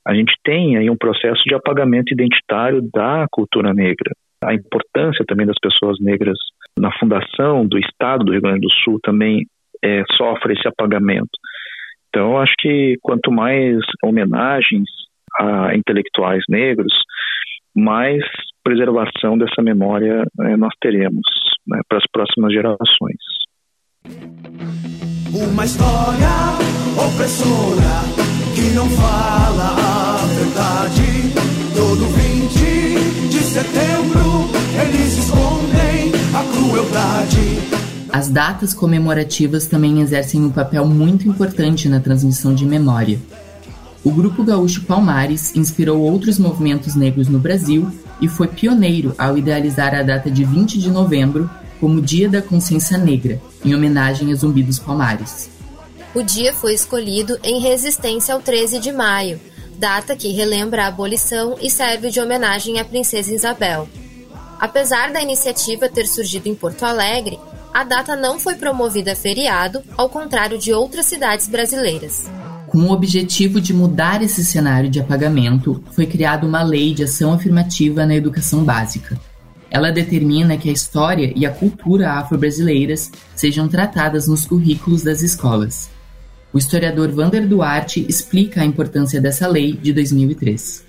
a 0.06 0.14
gente 0.14 0.32
tem 0.44 0.76
aí 0.76 0.88
um 0.88 0.96
processo 0.96 1.42
de 1.44 1.56
apagamento 1.56 2.12
identitário 2.12 2.88
da 2.94 3.26
cultura 3.32 3.74
negra 3.74 4.12
a 4.46 4.54
importância 4.54 5.24
também 5.26 5.46
das 5.46 5.58
pessoas 5.60 5.98
negras 6.00 6.38
na 6.78 6.90
fundação 6.98 7.66
do 7.66 7.78
Estado 7.78 8.24
do 8.24 8.32
Rio 8.32 8.42
Grande 8.42 8.60
do 8.60 8.70
Sul 8.84 8.98
também 9.02 9.46
é, 9.82 10.02
sofre 10.16 10.54
esse 10.54 10.66
apagamento. 10.68 11.30
Então, 12.08 12.38
acho 12.38 12.54
que 12.58 12.96
quanto 13.02 13.30
mais 13.30 13.78
homenagens 14.02 14.88
a 15.38 15.74
intelectuais 15.74 16.42
negros, 16.48 16.92
mais 17.74 18.24
preservação 18.64 19.36
dessa 19.36 19.62
memória 19.62 20.24
é, 20.40 20.56
nós 20.56 20.72
teremos 20.80 21.22
né, 21.66 21.80
para 21.88 21.98
as 21.98 22.04
próximas 22.10 22.52
gerações. 22.52 23.20
Uma 25.32 25.64
história 25.64 26.56
opressora 26.96 28.26
que 28.54 28.74
não 28.74 28.88
fala 28.88 29.74
a 29.74 30.26
verdade. 30.34 31.05
Todo 33.56 33.62
20 33.62 33.62
de 33.62 33.62
setembro 33.62 34.50
eles 34.82 35.18
escondem 35.18 36.12
a 36.34 36.44
crueldade. 36.52 37.38
As 38.12 38.28
datas 38.28 38.74
comemorativas 38.74 39.66
também 39.66 40.00
exercem 40.00 40.44
um 40.44 40.50
papel 40.50 40.86
muito 40.86 41.26
importante 41.26 41.88
na 41.88 41.98
transmissão 41.98 42.54
de 42.54 42.66
memória. 42.66 43.18
O 44.04 44.10
grupo 44.10 44.44
gaúcho 44.44 44.82
Palmares 44.82 45.56
inspirou 45.56 46.00
outros 46.00 46.38
movimentos 46.38 46.94
negros 46.94 47.28
no 47.28 47.38
Brasil 47.38 47.90
e 48.20 48.28
foi 48.28 48.46
pioneiro 48.46 49.14
ao 49.16 49.38
idealizar 49.38 49.94
a 49.94 50.02
data 50.02 50.30
de 50.30 50.44
20 50.44 50.78
de 50.78 50.90
novembro 50.90 51.50
como 51.80 52.00
Dia 52.00 52.28
da 52.28 52.42
Consciência 52.42 52.98
Negra, 52.98 53.40
em 53.64 53.74
homenagem 53.74 54.32
a 54.32 54.34
Zumbi 54.34 54.62
dos 54.62 54.78
Palmares. 54.78 55.48
O 56.14 56.22
dia 56.22 56.52
foi 56.52 56.74
escolhido 56.74 57.38
em 57.42 57.60
resistência 57.60 58.34
ao 58.34 58.40
13 58.40 58.78
de 58.78 58.92
maio, 58.92 59.38
data 59.76 60.16
que 60.16 60.32
relembra 60.32 60.84
a 60.84 60.86
abolição 60.88 61.56
e 61.60 61.70
serve 61.70 62.10
de 62.10 62.20
homenagem 62.20 62.80
à 62.80 62.84
Princesa 62.84 63.32
Isabel. 63.32 63.88
Apesar 64.58 65.12
da 65.12 65.22
iniciativa 65.22 65.88
ter 65.88 66.06
surgido 66.06 66.48
em 66.48 66.54
Porto 66.54 66.84
Alegre, 66.84 67.38
a 67.72 67.84
data 67.84 68.16
não 68.16 68.38
foi 68.40 68.54
promovida 68.54 69.12
a 69.12 69.16
feriado, 69.16 69.82
ao 69.96 70.08
contrário 70.08 70.58
de 70.58 70.72
outras 70.72 71.04
cidades 71.06 71.46
brasileiras. 71.46 72.24
Com 72.66 72.78
o 72.78 72.90
objetivo 72.90 73.60
de 73.60 73.74
mudar 73.74 74.22
esse 74.22 74.44
cenário 74.44 74.88
de 74.88 74.98
apagamento, 74.98 75.82
foi 75.92 76.06
criada 76.06 76.46
uma 76.46 76.62
lei 76.62 76.94
de 76.94 77.04
ação 77.04 77.34
afirmativa 77.34 78.06
na 78.06 78.14
educação 78.14 78.64
básica. 78.64 79.20
Ela 79.70 79.92
determina 79.92 80.56
que 80.56 80.70
a 80.70 80.72
história 80.72 81.32
e 81.36 81.44
a 81.44 81.50
cultura 81.50 82.12
afro-brasileiras 82.12 83.10
sejam 83.34 83.68
tratadas 83.68 84.26
nos 84.26 84.46
currículos 84.46 85.02
das 85.02 85.22
escolas. 85.22 85.90
O 86.56 86.58
historiador 86.58 87.10
Vander 87.10 87.46
Duarte 87.46 88.06
explica 88.08 88.62
a 88.62 88.64
importância 88.64 89.20
dessa 89.20 89.46
lei 89.46 89.74
de 89.74 89.92
2003. 89.92 90.86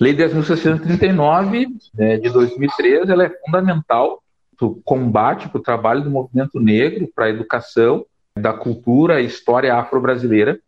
Lei 0.00 0.16
10.639 0.16 1.66
né, 1.92 2.16
de 2.16 2.30
2003, 2.30 3.10
ela 3.10 3.24
é 3.24 3.32
fundamental 3.44 4.22
para 4.56 4.66
o 4.66 4.76
combate, 4.76 5.50
para 5.50 5.58
o 5.58 5.62
trabalho 5.62 6.02
do 6.04 6.10
movimento 6.10 6.58
negro, 6.58 7.06
para 7.14 7.26
a 7.26 7.28
educação 7.28 8.06
da 8.34 8.54
cultura 8.54 9.20
e 9.20 9.26
história 9.26 9.74
afro-brasileira. 9.74 10.58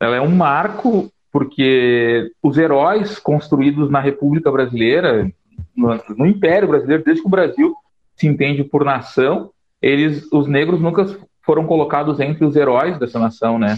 Ela 0.00 0.16
é 0.16 0.20
um 0.22 0.34
marco 0.34 1.12
porque 1.30 2.32
os 2.42 2.56
heróis 2.56 3.18
construídos 3.18 3.90
na 3.90 4.00
República 4.00 4.50
Brasileira, 4.50 5.30
no, 5.76 6.00
no 6.16 6.24
Império 6.24 6.66
Brasileiro, 6.66 7.04
desde 7.04 7.20
que 7.20 7.28
o 7.28 7.30
Brasil 7.30 7.74
se 8.16 8.26
entende 8.26 8.64
por 8.64 8.86
nação, 8.86 9.50
eles, 9.82 10.26
os 10.32 10.46
negros 10.46 10.80
nunca 10.80 11.04
foram 11.42 11.66
colocados 11.66 12.20
entre 12.20 12.44
os 12.44 12.56
heróis 12.56 12.98
dessa 12.98 13.18
nação, 13.18 13.58
né? 13.58 13.76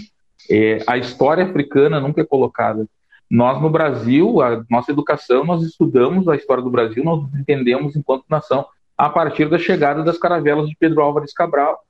É, 0.50 0.78
a 0.87 0.99
história 0.99 1.44
africana 1.44 2.00
nunca 2.00 2.21
é 2.21 2.25
colocada. 2.25 2.87
Nós, 3.30 3.61
no 3.61 3.71
Brasil, 3.71 4.40
a 4.42 4.62
nossa 4.68 4.92
educação, 4.92 5.44
nós 5.44 5.62
estudamos 5.62 6.28
a 6.28 6.37
história 6.37 6.62
do 6.62 6.71
Brasil, 6.71 7.02
nós 7.02 7.25
entendemos 7.35 7.97
enquanto 7.97 8.25
nação 8.28 8.66
a 8.97 9.09
partir 9.09 9.49
da 9.49 9.59
chegada 9.59 10.02
das 10.02 10.18
caravelas 10.18 10.68
de 10.68 10.76
Pedro 10.76 11.02
Álvares 11.02 11.33
Cabral. 11.33 11.80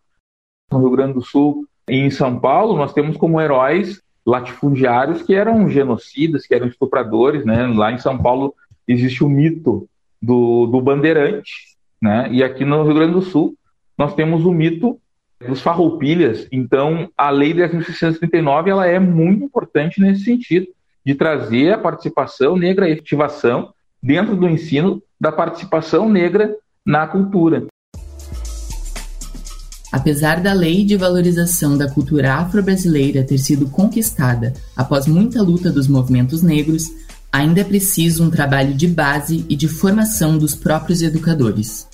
No 0.73 0.79
Rio 0.79 0.91
Grande 0.91 1.15
do 1.15 1.23
Sul 1.23 1.67
e 1.89 1.97
em 1.97 2.11
São 2.11 2.39
Paulo, 2.39 2.77
nós 2.77 2.93
temos 2.93 3.17
como 3.17 3.41
heróis 3.41 4.01
latifundiários 4.25 5.23
que 5.23 5.35
eram 5.35 5.69
genocidas, 5.69 6.47
que 6.47 6.55
eram 6.55 6.67
estupradores. 6.67 7.45
Né? 7.45 7.67
Lá 7.67 7.93
em 7.93 7.99
São 7.99 8.17
Paulo 8.17 8.55
existe 8.89 9.23
o 9.23 9.29
mito 9.29 9.89
do, 10.23 10.67
do 10.67 10.81
bandeirante, 10.81 11.77
né? 12.01 12.29
e 12.31 12.43
aqui 12.43 12.65
no 12.65 12.83
Rio 12.85 12.95
Grande 12.95 13.13
do 13.13 13.23
Sul 13.23 13.55
nós 13.99 14.15
temos 14.15 14.45
o 14.45 14.53
mito 14.53 14.99
dos 15.47 15.61
farroupilhas. 15.61 16.47
Então, 16.51 17.09
a 17.17 17.31
Lei 17.31 17.53
10.639 17.53 18.69
ela 18.69 18.87
é 18.87 18.99
muito 18.99 19.45
importante 19.45 20.01
nesse 20.01 20.25
sentido, 20.25 20.67
de 21.05 21.15
trazer 21.15 21.73
a 21.73 21.79
participação 21.79 22.57
negra, 22.57 22.87
a 22.87 22.91
efetivação 22.91 23.73
dentro 24.03 24.35
do 24.37 24.49
ensino 24.49 25.03
da 25.21 25.31
participação 25.31 26.09
negra 26.09 26.55
na 26.85 27.07
cultura. 27.07 27.67
Apesar 29.93 30.41
da 30.41 30.53
lei 30.53 30.85
de 30.85 30.97
valorização 30.97 31.79
da 31.79 31.89
cultura 31.89 32.35
afro-brasileira 32.35 33.23
ter 33.23 33.39
sido 33.39 33.69
conquistada 33.71 34.53
após 34.77 35.07
muita 35.07 35.41
luta 35.41 35.71
dos 35.71 35.87
movimentos 35.87 36.43
negros, 36.43 36.91
ainda 37.31 37.61
é 37.61 37.65
preciso 37.65 38.25
um 38.25 38.31
trabalho 38.31 38.75
de 38.75 38.89
base 38.89 39.47
e 39.49 39.55
de 39.55 39.69
formação 39.69 40.37
dos 40.37 40.55
próprios 40.55 41.01
educadores. 41.01 41.87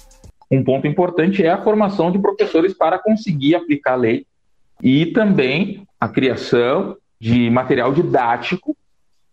Um 0.50 0.64
ponto 0.64 0.87
importante 0.87 1.45
é 1.45 1.50
a 1.50 1.62
formação 1.62 2.11
de 2.11 2.19
professores 2.19 2.75
para 2.75 2.99
conseguir 2.99 3.54
aplicar 3.54 3.92
a 3.92 3.97
lei 3.97 4.26
e 4.83 5.07
também 5.07 5.87
a 6.00 6.09
criação 6.09 6.97
de 7.21 7.49
material 7.50 7.92
didático 7.92 8.76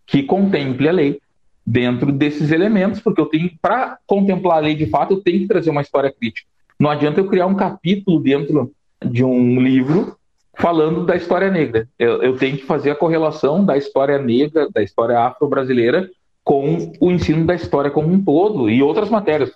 que 0.06 0.22
contemple 0.22 0.88
a 0.88 0.92
lei 0.92 1.20
dentro 1.66 2.12
desses 2.12 2.50
elementos, 2.50 3.00
porque 3.00 3.20
eu 3.20 3.26
tenho 3.26 3.50
para 3.60 3.98
contemplar 4.06 4.58
a 4.58 4.60
lei 4.60 4.74
de 4.74 4.86
fato, 4.86 5.14
eu 5.14 5.20
tenho 5.20 5.40
que 5.40 5.48
trazer 5.48 5.70
uma 5.70 5.82
história 5.82 6.12
crítica. 6.12 6.48
Não 6.78 6.90
adianta 6.90 7.20
eu 7.20 7.26
criar 7.26 7.46
um 7.46 7.54
capítulo 7.54 8.20
dentro 8.20 8.72
de 9.04 9.24
um 9.24 9.60
livro 9.60 10.16
falando 10.56 11.04
da 11.04 11.16
história 11.16 11.50
negra. 11.50 11.88
Eu, 11.98 12.22
eu 12.22 12.36
tenho 12.36 12.56
que 12.56 12.64
fazer 12.64 12.90
a 12.90 12.94
correlação 12.94 13.64
da 13.64 13.76
história 13.76 14.18
negra, 14.18 14.68
da 14.72 14.82
história 14.82 15.18
afro-brasileira, 15.18 16.08
com 16.42 16.92
o 17.00 17.10
ensino 17.10 17.44
da 17.44 17.54
história 17.54 17.90
como 17.90 18.08
um 18.08 18.24
todo 18.24 18.70
e 18.70 18.82
outras 18.82 19.10
matérias. 19.10 19.52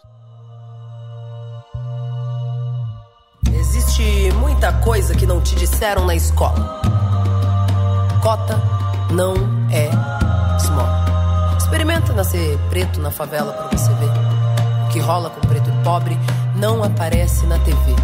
Existe 3.92 4.32
muita 4.36 4.72
coisa 4.72 5.14
que 5.14 5.26
não 5.26 5.38
te 5.38 5.54
disseram 5.54 6.06
na 6.06 6.14
escola. 6.14 6.80
Cota 8.22 8.58
não 9.10 9.34
é 9.70 9.90
small. 10.58 11.58
Experimenta 11.58 12.14
nascer 12.14 12.58
preto 12.70 12.98
na 13.00 13.10
favela 13.10 13.52
para 13.52 13.76
você 13.76 13.92
ver. 13.92 14.08
O 14.86 14.88
que 14.90 14.98
rola 14.98 15.28
com 15.28 15.46
preto 15.46 15.68
e 15.68 15.84
pobre 15.84 16.16
não 16.56 16.82
aparece 16.82 17.44
na 17.44 17.58
TV. 17.58 17.94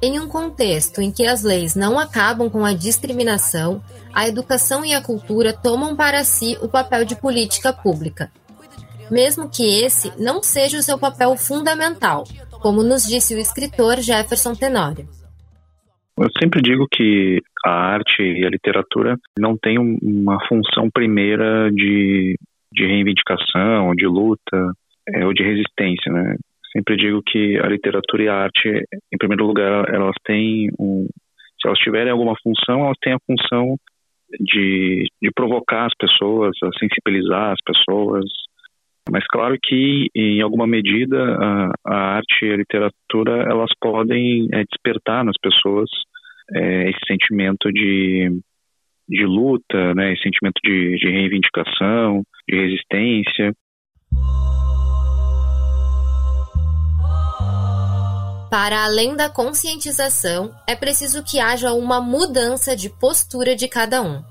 Em 0.00 0.18
um 0.18 0.28
contexto 0.28 1.02
em 1.02 1.12
que 1.12 1.26
as 1.26 1.42
leis 1.42 1.74
não 1.74 1.98
acabam 1.98 2.48
com 2.48 2.64
a 2.64 2.72
discriminação, 2.72 3.82
a 4.14 4.26
educação 4.26 4.82
e 4.82 4.94
a 4.94 5.02
cultura 5.02 5.52
tomam 5.52 5.94
para 5.94 6.24
si 6.24 6.56
o 6.62 6.68
papel 6.68 7.04
de 7.04 7.14
política 7.14 7.70
pública. 7.70 8.32
Mesmo 9.10 9.46
que 9.46 9.84
esse 9.84 10.10
não 10.16 10.42
seja 10.42 10.78
o 10.78 10.82
seu 10.82 10.98
papel 10.98 11.36
fundamental, 11.36 12.24
como 12.60 12.82
nos 12.82 13.02
disse 13.06 13.34
o 13.34 13.38
escritor 13.38 14.00
Jefferson 14.00 14.54
Tenório. 14.54 15.06
Eu 16.18 16.28
sempre 16.38 16.60
digo 16.60 16.86
que 16.90 17.40
a 17.64 17.70
arte 17.70 18.22
e 18.22 18.44
a 18.44 18.50
literatura 18.50 19.16
não 19.38 19.56
têm 19.56 19.78
uma 19.78 20.38
função 20.48 20.90
primeira 20.92 21.70
de, 21.70 22.36
de 22.72 22.86
reivindicação, 22.86 23.94
de 23.94 24.06
luta 24.06 24.72
é, 25.14 25.24
ou 25.24 25.32
de 25.32 25.42
resistência, 25.42 26.12
né? 26.12 26.36
Sempre 26.72 26.96
digo 26.96 27.22
que 27.24 27.58
a 27.58 27.68
literatura 27.68 28.22
e 28.22 28.28
a 28.28 28.34
arte, 28.34 28.68
em 28.68 29.16
primeiro 29.16 29.46
lugar, 29.46 29.88
elas 29.94 30.14
têm 30.24 30.68
um, 30.78 31.06
se 31.60 31.66
elas 31.66 31.78
tiverem 31.78 32.12
alguma 32.12 32.34
função, 32.42 32.84
elas 32.84 32.98
têm 33.02 33.14
a 33.14 33.20
função 33.26 33.76
de, 34.40 35.06
de 35.20 35.30
provocar 35.34 35.86
as 35.86 35.94
pessoas, 35.98 36.56
a 36.62 36.70
sensibilizar 36.78 37.52
as 37.52 37.60
pessoas. 37.64 38.24
Mas 39.10 39.24
claro 39.26 39.56
que, 39.62 40.08
em 40.14 40.42
alguma 40.42 40.66
medida, 40.66 41.16
a, 41.16 41.72
a 41.86 41.96
arte 42.16 42.44
e 42.44 42.52
a 42.52 42.56
literatura 42.56 43.42
elas 43.50 43.70
podem 43.80 44.48
é, 44.52 44.64
despertar 44.64 45.24
nas 45.24 45.36
pessoas 45.40 45.88
é, 46.54 46.90
esse 46.90 47.00
sentimento 47.06 47.72
de, 47.72 48.30
de 49.08 49.24
luta, 49.24 49.94
né, 49.94 50.12
esse 50.12 50.22
sentimento 50.22 50.60
de, 50.62 50.96
de 50.96 51.10
reivindicação, 51.10 52.22
de 52.46 52.56
resistência. 52.56 53.52
Para 58.50 58.84
além 58.84 59.16
da 59.16 59.28
conscientização, 59.30 60.50
é 60.68 60.74
preciso 60.74 61.22
que 61.24 61.38
haja 61.38 61.72
uma 61.72 62.00
mudança 62.00 62.76
de 62.76 62.88
postura 62.98 63.54
de 63.54 63.68
cada 63.68 64.02
um. 64.02 64.22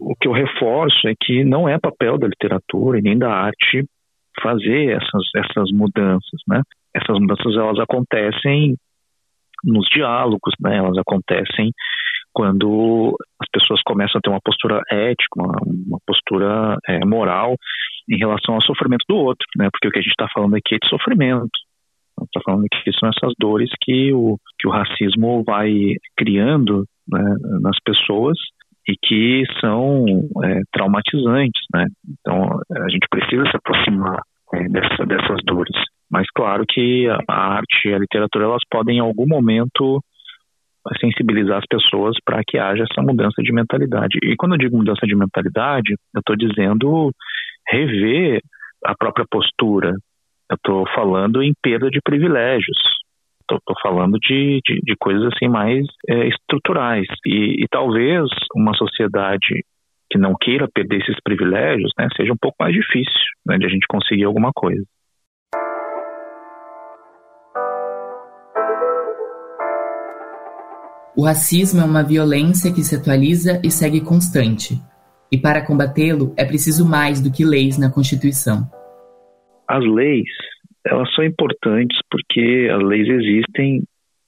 O 0.00 0.14
que 0.14 0.28
eu 0.28 0.32
reforço 0.32 1.08
é 1.08 1.14
que 1.20 1.44
não 1.44 1.68
é 1.68 1.76
papel 1.78 2.18
da 2.18 2.28
literatura 2.28 2.98
e 2.98 3.02
nem 3.02 3.18
da 3.18 3.30
arte 3.30 3.84
fazer 4.42 4.96
essas, 4.96 5.24
essas 5.36 5.70
mudanças, 5.72 6.40
né? 6.48 6.62
Essas 6.94 7.18
mudanças 7.18 7.54
elas 7.54 7.78
acontecem 7.78 8.76
nos 9.64 9.86
diálogos, 9.92 10.54
né? 10.60 10.76
Elas 10.78 10.96
acontecem 10.98 11.72
quando 12.32 13.16
as 13.40 13.48
pessoas 13.50 13.80
começam 13.82 14.18
a 14.18 14.20
ter 14.20 14.30
uma 14.30 14.40
postura 14.40 14.80
ética, 14.90 15.34
uma, 15.36 15.54
uma 15.86 15.98
postura 16.06 16.76
é, 16.88 17.04
moral 17.04 17.56
em 18.08 18.16
relação 18.16 18.54
ao 18.54 18.62
sofrimento 18.62 19.04
do 19.08 19.16
outro, 19.16 19.46
né? 19.56 19.68
Porque 19.72 19.88
o 19.88 19.90
que 19.90 19.98
a 19.98 20.02
gente 20.02 20.12
está 20.12 20.28
falando 20.32 20.54
aqui 20.54 20.74
é 20.74 20.78
de 20.78 20.88
sofrimento, 20.88 21.50
está 22.24 22.40
falando 22.44 22.66
que 22.70 22.92
são 22.92 23.08
essas 23.08 23.32
dores 23.38 23.70
que 23.80 24.12
o, 24.12 24.38
que 24.58 24.66
o 24.66 24.70
racismo 24.70 25.42
vai 25.44 25.72
criando 26.16 26.84
né, 27.08 27.22
nas 27.60 27.76
pessoas 27.84 28.38
e 28.88 28.96
que 28.96 29.44
são 29.60 30.06
é, 30.42 30.60
traumatizantes, 30.72 31.62
né? 31.74 31.84
Então 32.08 32.58
a 32.72 32.88
gente 32.88 33.06
precisa 33.10 33.44
se 33.50 33.56
aproximar 33.56 34.22
é, 34.54 34.68
dessa, 34.68 35.04
dessas 35.04 35.38
dores. 35.44 35.76
Mas 36.10 36.26
claro 36.34 36.64
que 36.66 37.06
a, 37.28 37.34
arte 37.34 37.88
e 37.88 37.94
a 37.94 37.98
literatura 37.98 38.46
elas 38.46 38.62
podem 38.70 38.96
em 38.96 39.00
algum 39.00 39.26
momento 39.26 40.02
sensibilizar 40.98 41.58
as 41.58 41.66
pessoas 41.68 42.16
para 42.24 42.40
que 42.46 42.56
haja 42.56 42.84
essa 42.90 43.02
mudança 43.02 43.42
de 43.42 43.52
mentalidade. 43.52 44.18
E 44.22 44.34
quando 44.36 44.52
eu 44.52 44.58
digo 44.58 44.78
mudança 44.78 45.06
de 45.06 45.14
mentalidade, 45.14 45.92
eu 46.14 46.20
estou 46.20 46.34
dizendo 46.34 47.12
rever 47.68 48.40
a 48.86 48.94
própria 48.96 49.26
postura, 49.30 49.90
eu 50.50 50.54
estou 50.54 50.88
falando 50.94 51.42
em 51.42 51.52
perda 51.62 51.90
de 51.90 52.00
privilégios. 52.02 52.78
Estou 53.56 53.76
falando 53.82 54.18
de, 54.18 54.60
de, 54.64 54.80
de, 54.82 54.96
coisas 54.98 55.32
assim 55.32 55.48
mais 55.48 55.86
é, 56.08 56.28
estruturais. 56.28 57.06
E, 57.26 57.62
e, 57.62 57.66
talvez 57.70 58.28
uma 58.54 58.74
sociedade 58.74 59.64
que 60.10 60.18
não 60.18 60.34
queira 60.38 60.68
perder 60.72 61.00
esses 61.00 61.16
privilégios 61.22 61.90
né, 61.98 62.08
seja 62.16 62.32
um 62.32 62.36
pouco 62.40 62.56
mais 62.60 62.74
difícil 62.74 63.20
né, 63.46 63.58
de 63.58 63.66
a 63.66 63.68
gente 63.68 63.86
conseguir 63.88 64.24
alguma 64.24 64.50
coisa. 64.54 64.82
O 71.16 71.24
racismo 71.24 71.80
é 71.80 71.84
uma 71.84 72.04
violência 72.04 72.72
que 72.72 72.82
se 72.82 72.94
atualiza 72.94 73.60
e 73.64 73.70
segue 73.70 74.00
constante. 74.00 74.74
E 75.32 75.36
para 75.36 75.66
combatê-lo 75.66 76.32
é 76.38 76.44
preciso 76.44 76.88
mais 76.88 77.20
do 77.20 77.30
que 77.30 77.44
leis 77.44 77.76
na 77.76 77.90
Constituição 77.90 78.70
as 79.68 79.84
leis 79.84 80.28
elas 80.88 81.12
são 81.14 81.24
importantes 81.24 81.98
porque 82.10 82.68
as 82.72 82.82
leis 82.82 83.08
existem 83.08 83.82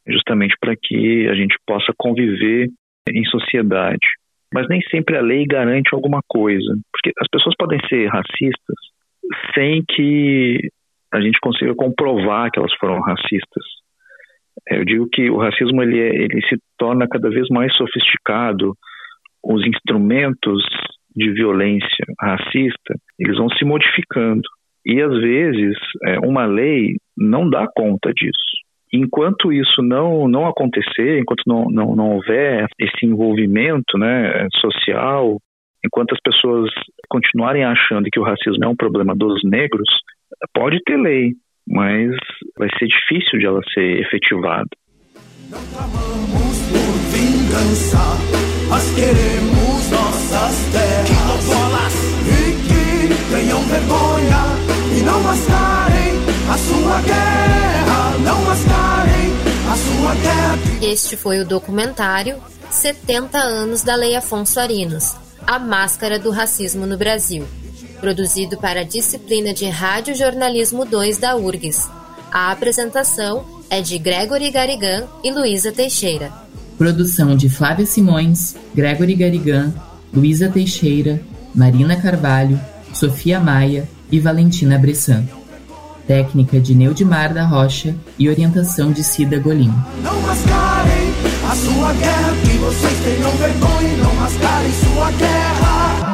justamente 0.06 0.54
para 0.60 0.74
que 0.76 1.28
a 1.28 1.34
gente 1.34 1.56
possa 1.66 1.92
conviver 1.96 2.68
em 3.08 3.24
sociedade. 3.24 4.06
Mas 4.52 4.68
nem 4.68 4.80
sempre 4.82 5.16
a 5.16 5.20
lei 5.20 5.46
garante 5.46 5.94
alguma 5.94 6.20
coisa, 6.26 6.76
porque 6.92 7.12
as 7.20 7.28
pessoas 7.28 7.54
podem 7.56 7.78
ser 7.88 8.08
racistas 8.08 8.76
sem 9.54 9.84
que 9.88 10.58
a 11.12 11.20
gente 11.20 11.38
consiga 11.40 11.74
comprovar 11.74 12.50
que 12.50 12.58
elas 12.58 12.74
foram 12.74 13.00
racistas. 13.00 13.64
Eu 14.68 14.84
digo 14.84 15.08
que 15.10 15.30
o 15.30 15.38
racismo 15.38 15.82
ele, 15.82 15.98
é, 15.98 16.08
ele 16.08 16.40
se 16.48 16.56
torna 16.78 17.08
cada 17.08 17.30
vez 17.30 17.48
mais 17.48 17.74
sofisticado, 17.76 18.74
os 19.42 19.64
instrumentos 19.66 20.62
de 21.14 21.32
violência 21.32 22.04
racista 22.20 22.94
eles 23.18 23.36
vão 23.36 23.48
se 23.50 23.64
modificando. 23.64 24.42
E 24.84 25.00
às 25.00 25.12
vezes 25.20 25.76
é, 26.06 26.18
uma 26.20 26.46
lei 26.46 26.96
não 27.16 27.48
dá 27.48 27.66
conta 27.74 28.12
disso. 28.14 28.60
Enquanto 28.92 29.52
isso 29.52 29.82
não, 29.82 30.26
não 30.26 30.46
acontecer, 30.46 31.20
enquanto 31.20 31.42
não, 31.46 31.66
não, 31.70 31.94
não 31.94 32.10
houver 32.16 32.66
esse 32.78 33.06
envolvimento 33.06 33.96
né, 33.96 34.48
social, 34.60 35.38
enquanto 35.84 36.12
as 36.12 36.20
pessoas 36.20 36.70
continuarem 37.08 37.64
achando 37.64 38.08
que 38.10 38.18
o 38.18 38.24
racismo 38.24 38.64
é 38.64 38.68
um 38.68 38.76
problema 38.76 39.14
dos 39.14 39.42
negros, 39.44 39.88
pode 40.52 40.80
ter 40.84 40.96
lei, 40.96 41.32
mas 41.68 42.10
vai 42.58 42.68
ser 42.78 42.86
difícil 42.86 43.38
de 43.38 43.46
ela 43.46 43.60
ser 43.72 44.00
efetivada. 44.00 44.68
Não 45.50 45.58
clamamos 45.72 46.58
por 46.70 46.94
vingança, 47.14 47.98
mas 48.68 48.94
queremos 48.94 49.90
nossas 49.90 50.72
terras. 50.72 51.30
E 52.26 52.52
que 52.66 53.34
tenham 53.34 53.60
vergonha 53.62 54.49
não 55.04 55.20
mascarem 55.22 56.12
a 56.50 56.58
sua 56.58 57.00
guerra. 57.02 58.18
Não 58.24 58.50
este 60.82 61.16
foi 61.16 61.40
o 61.40 61.46
documentário 61.46 62.36
70 62.70 63.38
anos 63.38 63.82
da 63.82 63.94
Lei 63.94 64.16
Afonso 64.16 64.58
Arinos, 64.58 65.14
a 65.46 65.58
máscara 65.58 66.18
do 66.18 66.30
racismo 66.30 66.86
no 66.86 66.96
Brasil, 66.98 67.46
produzido 68.00 68.56
para 68.58 68.80
a 68.80 68.84
disciplina 68.84 69.54
de 69.54 69.68
Rádio 69.68 70.14
Jornalismo 70.14 70.84
2 70.84 71.18
da 71.18 71.36
URGS. 71.36 71.88
A 72.32 72.50
apresentação 72.50 73.44
é 73.70 73.80
de 73.80 73.98
Gregory 73.98 74.50
Garigan 74.50 75.06
e 75.22 75.30
Luísa 75.30 75.70
Teixeira. 75.70 76.32
Produção 76.76 77.36
de 77.36 77.48
Flávia 77.48 77.86
Simões, 77.86 78.56
Gregory 78.74 79.14
Garigan, 79.14 79.72
Luísa 80.12 80.48
Teixeira, 80.48 81.20
Marina 81.54 81.94
Carvalho, 82.00 82.60
Sofia 82.92 83.38
Maia 83.38 83.88
e 84.10 84.18
Valentina 84.18 84.78
Bressan. 84.78 85.24
Técnica 86.06 86.58
de 86.58 86.74
Neudimar 86.74 87.32
da 87.32 87.44
Rocha 87.44 87.94
e 88.18 88.28
orientação 88.28 88.90
de 88.90 89.04
Cida 89.04 89.38
Golim. 89.38 89.72
Não 90.02 90.20
mascarem 90.22 91.10
a 91.48 91.54
sua 91.54 91.92
guerra, 91.92 92.32
que 92.42 92.58
vocês 92.58 92.98
tenham 93.04 93.30
vergonha 93.32 93.96
não 93.98 94.14
mascarem 94.14 94.72
sua 94.72 95.10
guerra. 95.12 96.10